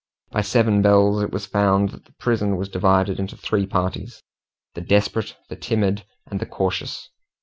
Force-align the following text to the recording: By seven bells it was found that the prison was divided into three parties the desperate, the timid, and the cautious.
By 0.31 0.41
seven 0.41 0.81
bells 0.81 1.21
it 1.21 1.31
was 1.31 1.45
found 1.45 1.89
that 1.89 2.05
the 2.05 2.13
prison 2.13 2.57
was 2.57 2.69
divided 2.69 3.19
into 3.19 3.37
three 3.37 3.67
parties 3.67 4.23
the 4.73 4.81
desperate, 4.81 5.37
the 5.47 5.55
timid, 5.55 6.05
and 6.25 6.39
the 6.39 6.47
cautious. 6.47 7.09